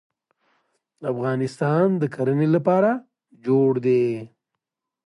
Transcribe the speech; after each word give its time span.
افغانستان 1.11 1.85
د 2.01 2.03
کرنې 2.13 2.47
لپاره 2.55 2.91
جوړ 3.45 3.71
دی. 3.85 4.05